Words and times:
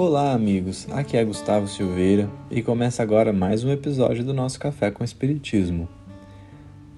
Olá, 0.00 0.32
amigos. 0.32 0.86
Aqui 0.92 1.16
é 1.16 1.24
Gustavo 1.24 1.66
Silveira 1.66 2.30
e 2.52 2.62
começa 2.62 3.02
agora 3.02 3.32
mais 3.32 3.64
um 3.64 3.72
episódio 3.72 4.22
do 4.24 4.32
nosso 4.32 4.56
Café 4.60 4.92
com 4.92 5.02
Espiritismo. 5.02 5.88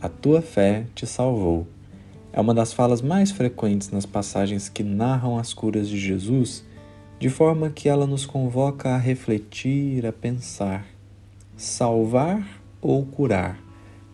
A 0.03 0.07
tua 0.11 0.43
fé 0.43 0.85
te 0.95 1.07
salvou. 1.07 1.67
É 2.31 2.39
uma 2.39 2.53
das 2.53 2.75
falas 2.75 3.01
mais 3.01 3.31
frequentes 3.31 3.91
nas 3.91 4.05
passagens 4.05 4.69
que 4.69 4.83
narram 4.83 5.39
as 5.39 5.55
curas 5.55 5.89
de 5.89 5.99
Jesus, 5.99 6.63
de 7.19 7.31
forma 7.31 7.71
que 7.71 7.89
ela 7.89 8.07
nos 8.07 8.27
convoca 8.27 8.91
a 8.91 8.99
refletir, 8.99 10.05
a 10.05 10.13
pensar: 10.13 10.85
salvar 11.57 12.47
ou 12.83 13.07
curar? 13.07 13.59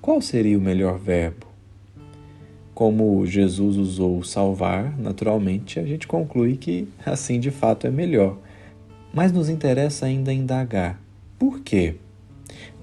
Qual 0.00 0.20
seria 0.20 0.56
o 0.56 0.62
melhor 0.62 0.96
verbo? 0.96 1.48
Como 2.73 3.26
Jesus 3.26 3.78
usou 3.78 4.23
salvar, 4.23 4.96
naturalmente 4.96 5.80
a 5.80 5.84
gente 5.84 6.06
conclui 6.06 6.56
que 6.56 6.87
assim 7.04 7.40
de 7.40 7.50
fato 7.50 7.88
é 7.88 7.90
melhor. 7.90 8.46
Mas 9.16 9.32
nos 9.32 9.48
interessa 9.48 10.04
ainda 10.04 10.30
indagar: 10.30 11.00
por 11.38 11.60
quê? 11.60 11.94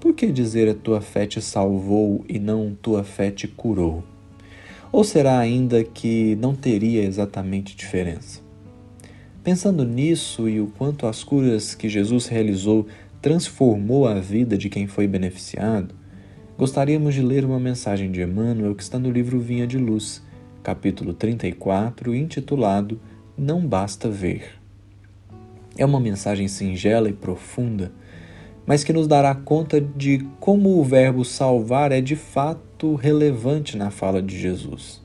Por 0.00 0.14
que 0.14 0.32
dizer 0.32 0.68
a 0.68 0.74
tua 0.74 1.00
fé 1.00 1.28
te 1.28 1.40
salvou 1.40 2.24
e 2.28 2.40
não 2.40 2.74
tua 2.74 3.04
fé 3.04 3.30
te 3.30 3.46
curou? 3.46 4.02
Ou 4.90 5.04
será 5.04 5.38
ainda 5.38 5.84
que 5.84 6.34
não 6.34 6.52
teria 6.52 7.04
exatamente 7.04 7.76
diferença? 7.76 8.40
Pensando 9.44 9.84
nisso 9.84 10.48
e 10.48 10.60
o 10.60 10.66
quanto 10.76 11.06
as 11.06 11.22
curas 11.22 11.72
que 11.72 11.88
Jesus 11.88 12.26
realizou 12.26 12.84
transformou 13.22 14.08
a 14.08 14.14
vida 14.14 14.58
de 14.58 14.68
quem 14.68 14.88
foi 14.88 15.06
beneficiado, 15.06 15.94
gostaríamos 16.58 17.14
de 17.14 17.22
ler 17.22 17.44
uma 17.44 17.60
mensagem 17.60 18.10
de 18.10 18.20
Emmanuel 18.22 18.74
que 18.74 18.82
está 18.82 18.98
no 18.98 19.10
livro 19.10 19.38
Vinha 19.38 19.68
de 19.68 19.78
Luz, 19.78 20.20
capítulo 20.64 21.14
34, 21.14 22.12
intitulado 22.12 23.00
Não 23.38 23.64
Basta 23.64 24.10
Ver. 24.10 24.63
É 25.76 25.84
uma 25.84 25.98
mensagem 25.98 26.46
singela 26.46 27.08
e 27.08 27.12
profunda, 27.12 27.90
mas 28.66 28.84
que 28.84 28.92
nos 28.92 29.06
dará 29.06 29.34
conta 29.34 29.80
de 29.80 30.26
como 30.38 30.78
o 30.78 30.84
verbo 30.84 31.24
salvar 31.24 31.90
é 31.92 32.00
de 32.00 32.16
fato 32.16 32.94
relevante 32.94 33.76
na 33.76 33.90
fala 33.90 34.22
de 34.22 34.38
Jesus. 34.38 35.02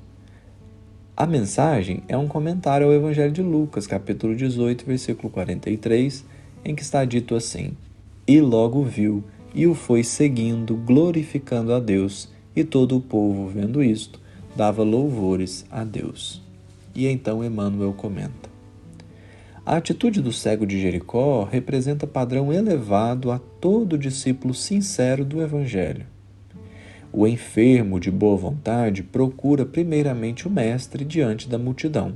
A 1.18 1.26
mensagem 1.26 2.02
é 2.08 2.16
um 2.16 2.28
comentário 2.28 2.88
ao 2.88 2.94
Evangelho 2.94 3.32
de 3.32 3.42
Lucas, 3.42 3.86
capítulo 3.86 4.36
18, 4.36 4.86
versículo 4.86 5.30
43, 5.30 6.24
em 6.64 6.74
que 6.74 6.82
está 6.82 7.04
dito 7.04 7.36
assim: 7.36 7.74
E 8.26 8.40
logo 8.40 8.84
viu 8.84 9.24
e 9.54 9.68
o 9.68 9.74
foi 9.74 10.04
seguindo, 10.04 10.78
glorificando 10.78 11.74
a 11.74 11.80
Deus, 11.80 12.30
e 12.56 12.64
todo 12.64 12.96
o 12.96 13.02
povo, 13.02 13.48
vendo 13.48 13.84
isto, 13.84 14.20
dava 14.56 14.84
louvores 14.84 15.66
a 15.70 15.84
Deus. 15.84 16.42
E 16.96 17.08
então 17.08 17.44
Emmanuel 17.44 17.94
comenta: 17.94 18.49
A 19.66 19.76
atitude 19.78 20.22
do 20.22 20.32
cego 20.32 20.66
de 20.66 20.80
Jericó 20.80 21.44
representa 21.44 22.08
padrão 22.08 22.52
elevado 22.52 23.32
a 23.32 23.40
todo 23.40 23.98
discípulo 23.98 24.54
sincero 24.54 25.24
do 25.24 25.42
Evangelho. 25.42 26.06
O 27.12 27.28
enfermo 27.28 28.00
de 28.00 28.12
boa 28.12 28.38
vontade 28.38 29.04
procura 29.04 29.66
primeiramente 29.66 30.48
o 30.48 30.52
Mestre 30.52 31.04
diante 31.04 31.50
da 31.50 31.58
multidão. 31.58 32.14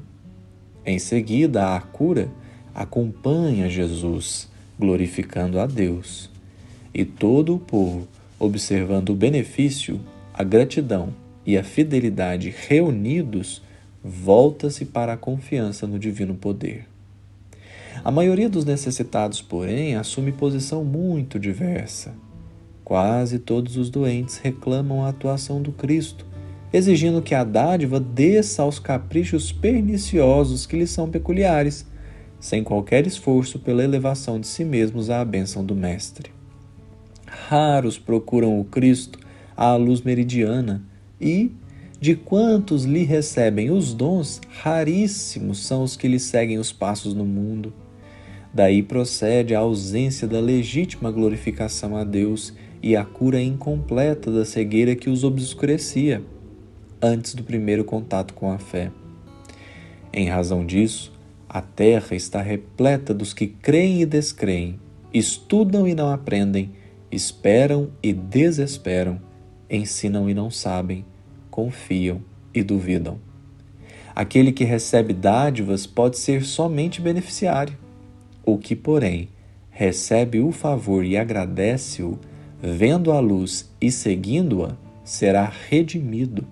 Em 0.85 0.99
seguida, 0.99 1.75
a 1.75 1.81
cura 1.81 2.29
acompanha 2.73 3.69
Jesus, 3.69 4.49
glorificando 4.79 5.59
a 5.59 5.65
Deus 5.65 6.29
e 6.93 7.03
todo 7.03 7.55
o 7.55 7.59
povo, 7.59 8.07
observando 8.39 9.09
o 9.09 9.15
benefício, 9.15 9.99
a 10.33 10.43
gratidão 10.43 11.13
e 11.45 11.57
a 11.57 11.63
fidelidade 11.63 12.53
reunidos, 12.67 13.63
volta-se 14.03 14.85
para 14.85 15.13
a 15.13 15.17
confiança 15.17 15.87
no 15.87 15.97
divino 15.97 16.35
poder. 16.35 16.92
A 18.01 18.09
maioria 18.09 18.49
dos 18.49 18.63
necessitados, 18.63 19.41
porém, 19.41 19.95
assume 19.95 20.31
posição 20.31 20.85
muito 20.85 21.37
diversa. 21.37 22.13
Quase 22.85 23.39
todos 23.39 23.75
os 23.75 23.89
doentes 23.89 24.37
reclamam 24.37 25.03
a 25.03 25.09
atuação 25.09 25.61
do 25.61 25.73
Cristo, 25.73 26.25
exigindo 26.71 27.21
que 27.21 27.35
a 27.35 27.43
dádiva 27.43 27.99
desça 27.99 28.63
aos 28.63 28.79
caprichos 28.79 29.51
perniciosos 29.51 30.65
que 30.65 30.77
lhes 30.77 30.91
são 30.91 31.09
peculiares, 31.09 31.85
sem 32.39 32.63
qualquer 32.63 33.05
esforço 33.05 33.59
pela 33.59 33.83
elevação 33.83 34.39
de 34.39 34.47
si 34.47 34.63
mesmos 34.63 35.09
à 35.09 35.23
bênção 35.25 35.65
do 35.65 35.75
Mestre 35.75 36.31
raros 37.47 37.97
procuram 37.97 38.59
o 38.59 38.63
Cristo 38.63 39.19
à 39.55 39.75
luz 39.75 40.01
meridiana 40.01 40.83
e, 41.19 41.51
de 42.03 42.17
quantos 42.17 42.83
lhe 42.83 43.05
recebem 43.05 43.71
os 43.71 43.93
dons, 43.93 44.41
raríssimos 44.49 45.65
são 45.65 45.83
os 45.83 45.95
que 45.95 46.05
lhe 46.05 46.19
seguem 46.19 46.57
os 46.59 46.69
passos 46.69 47.13
no 47.13 47.23
mundo. 47.23 47.71
Daí 48.53 48.83
procede 48.83 49.55
a 49.55 49.59
ausência 49.59 50.27
da 50.27 50.41
legítima 50.41 51.09
glorificação 51.09 51.95
a 51.95 52.03
Deus 52.03 52.53
e 52.81 52.93
a 52.97 53.05
cura 53.05 53.41
incompleta 53.41 54.29
da 54.29 54.43
cegueira 54.43 54.97
que 54.97 55.09
os 55.09 55.23
obscurecia 55.23 56.21
antes 57.01 57.35
do 57.35 57.41
primeiro 57.41 57.85
contato 57.85 58.33
com 58.33 58.51
a 58.51 58.57
fé. 58.57 58.91
Em 60.11 60.27
razão 60.27 60.65
disso, 60.65 61.13
a 61.47 61.61
terra 61.61 62.17
está 62.17 62.41
repleta 62.41 63.13
dos 63.13 63.33
que 63.33 63.47
creem 63.47 64.01
e 64.01 64.05
descreem, 64.05 64.77
estudam 65.13 65.87
e 65.87 65.95
não 65.95 66.11
aprendem, 66.11 66.69
esperam 67.09 67.91
e 68.03 68.11
desesperam, 68.11 69.21
ensinam 69.69 70.29
e 70.29 70.33
não 70.33 70.51
sabem, 70.51 71.05
confiam 71.53 72.19
e 72.51 72.63
duvidam. 72.63 73.19
Aquele 74.15 74.51
que 74.51 74.63
recebe 74.63 75.13
dádivas 75.13 75.85
pode 75.85 76.17
ser 76.17 76.43
somente 76.43 76.99
beneficiário. 76.99 77.77
O 78.43 78.57
que, 78.57 78.75
porém, 78.75 79.29
recebe 79.69 80.39
o 80.39 80.51
favor 80.51 81.05
e 81.05 81.15
agradece-o, 81.15 82.17
vendo 82.59 83.11
a 83.11 83.19
luz 83.19 83.71
e 83.79 83.91
seguindo-a, 83.91 84.75
será 85.03 85.51
redimido. 85.69 86.43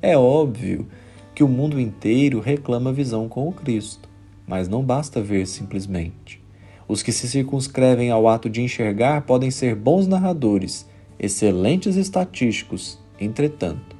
É 0.00 0.16
óbvio 0.16 0.86
que 1.34 1.42
o 1.42 1.48
mundo 1.48 1.80
inteiro 1.80 2.38
reclama 2.38 2.92
visão 2.92 3.28
com 3.28 3.48
o 3.48 3.52
Cristo, 3.52 4.08
mas 4.46 4.68
não 4.68 4.84
basta 4.84 5.20
ver 5.20 5.44
simplesmente. 5.44 6.40
Os 6.86 7.02
que 7.02 7.10
se 7.10 7.28
circunscrevem 7.28 8.12
ao 8.12 8.28
ato 8.28 8.48
de 8.48 8.62
enxergar 8.62 9.22
podem 9.22 9.50
ser 9.50 9.74
bons 9.74 10.06
narradores, 10.06 10.88
excelentes 11.18 11.96
estatísticos, 11.96 12.96
entretanto, 13.18 13.98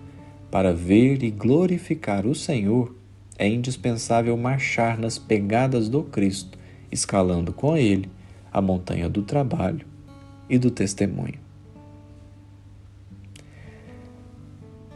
para 0.51 0.73
ver 0.73 1.23
e 1.23 1.31
glorificar 1.31 2.27
o 2.27 2.35
Senhor, 2.35 2.95
é 3.39 3.49
indispensável 3.49 4.37
marchar 4.37 4.99
nas 4.99 5.19
pegadas 5.19 5.89
do 5.89 6.03
Cristo, 6.03 6.59
escalando 6.91 7.53
com 7.53 7.77
ele 7.77 8.11
a 8.53 8.61
montanha 8.61 9.09
do 9.09 9.23
trabalho 9.23 9.87
e 10.49 10.59
do 10.59 10.71
testemunho. 10.71 11.39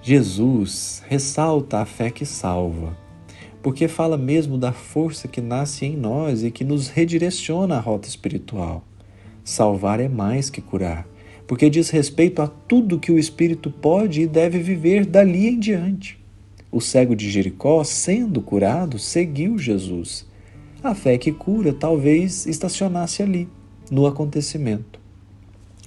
Jesus 0.03 1.03
ressalta 1.09 1.79
a 1.79 1.87
fé 1.87 2.11
que 2.11 2.27
salva 2.27 3.05
porque 3.65 3.89
fala 3.89 4.19
mesmo 4.19 4.59
da 4.59 4.73
força 4.73 5.27
que 5.27 5.41
nasce 5.41 5.87
em 5.87 5.97
nós 5.97 6.45
e 6.45 6.51
que 6.51 6.63
nos 6.63 6.89
redireciona 6.89 7.77
à 7.77 7.81
rota 7.81 8.07
espiritual. 8.07 8.85
Salvar 9.43 10.01
é 10.01 10.07
mais 10.07 10.51
que 10.51 10.61
curar, 10.61 11.07
porque 11.47 11.69
diz 11.69 11.91
respeito 11.91 12.43
a 12.43 12.47
tudo 12.47 12.99
que 12.99 13.13
o 13.13 13.19
espírito 13.19 13.71
pode 13.71 14.23
e 14.23 14.27
deve 14.27 14.59
viver 14.59 15.05
dali 15.05 15.49
em 15.49 15.59
diante. 15.59 16.19
O 16.71 16.81
cego 16.81 17.15
de 17.15 17.31
Jericó, 17.31 17.85
sendo 17.85 18.41
curado, 18.41 18.99
seguiu 18.99 19.59
Jesus. 19.59 20.27
A 20.83 20.95
fé 20.95 21.17
que 21.17 21.33
cura 21.33 21.73
talvez 21.73 22.47
estacionasse 22.47 23.23
ali, 23.23 23.49
no 23.91 24.07
acontecimento. 24.07 24.99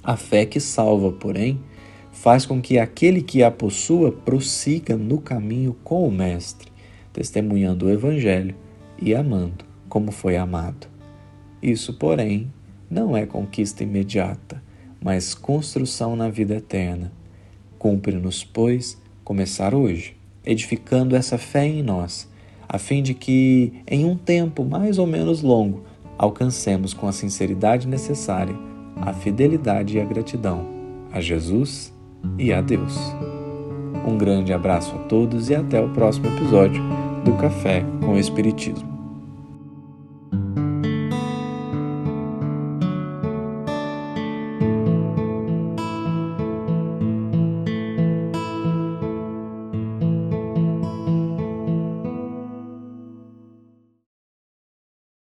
A 0.02 0.16
fé 0.16 0.46
que 0.46 0.60
salva, 0.60 1.12
porém, 1.12 1.60
faz 2.12 2.46
com 2.46 2.60
que 2.60 2.78
aquele 2.78 3.22
que 3.22 3.42
a 3.42 3.50
possua 3.50 4.10
prossiga 4.10 4.96
no 4.96 5.18
caminho 5.18 5.76
com 5.84 6.06
o 6.06 6.10
Mestre 6.10 6.68
testemunhando 7.18 7.86
o 7.86 7.90
Evangelho 7.90 8.54
e 8.96 9.12
amando 9.12 9.64
como 9.88 10.12
foi 10.12 10.36
amado. 10.36 10.86
Isso, 11.60 11.94
porém, 11.94 12.48
não 12.88 13.16
é 13.16 13.26
conquista 13.26 13.82
imediata, 13.82 14.62
mas 15.00 15.34
construção 15.34 16.16
na 16.16 16.28
vida 16.28 16.54
eterna. 16.56 17.12
Cumpre-nos, 17.78 18.44
pois, 18.44 19.00
começar 19.24 19.74
hoje, 19.74 20.16
edificando 20.44 21.14
essa 21.14 21.38
fé 21.38 21.66
em 21.66 21.82
nós, 21.82 22.28
a 22.68 22.78
fim 22.78 23.02
de 23.02 23.14
que, 23.14 23.72
em 23.86 24.04
um 24.04 24.16
tempo 24.16 24.64
mais 24.64 24.98
ou 24.98 25.06
menos 25.06 25.42
longo, 25.42 25.84
alcancemos 26.16 26.92
com 26.92 27.06
a 27.06 27.12
sinceridade 27.12 27.86
necessária 27.86 28.56
a 29.00 29.12
fidelidade 29.12 29.96
e 29.96 30.00
a 30.00 30.04
gratidão 30.04 30.78
a 31.12 31.20
Jesus 31.20 31.92
e 32.38 32.52
a 32.52 32.60
Deus. 32.60 32.96
Um 34.06 34.16
grande 34.16 34.52
abraço 34.52 34.94
a 34.94 34.98
todos 35.00 35.50
e 35.50 35.54
até 35.54 35.80
o 35.80 35.88
próximo 35.90 36.26
episódio 36.26 36.82
do 37.24 37.32
Café 37.34 37.84
com 38.00 38.14
o 38.14 38.18
Espiritismo. 38.18 38.97